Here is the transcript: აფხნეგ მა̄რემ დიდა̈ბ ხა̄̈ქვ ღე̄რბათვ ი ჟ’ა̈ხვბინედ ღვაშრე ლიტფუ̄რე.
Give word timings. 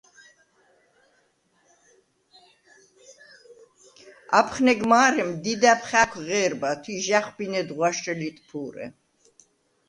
აფხნეგ 4.39 4.79
მა̄რემ 4.91 5.31
დიდა̈ბ 5.43 5.81
ხა̄̈ქვ 5.89 6.17
ღე̄რბათვ 6.27 6.85
ი 6.93 6.95
ჟ’ა̈ხვბინედ 7.05 7.69
ღვაშრე 7.75 8.13
ლიტფუ̄რე. 8.19 8.85